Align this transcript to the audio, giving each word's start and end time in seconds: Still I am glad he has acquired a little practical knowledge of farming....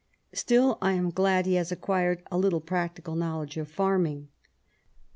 Still 0.33 0.79
I 0.81 0.93
am 0.93 1.11
glad 1.11 1.45
he 1.45 1.53
has 1.53 1.71
acquired 1.71 2.23
a 2.31 2.37
little 2.39 2.59
practical 2.59 3.15
knowledge 3.15 3.55
of 3.57 3.69
farming.... 3.69 4.29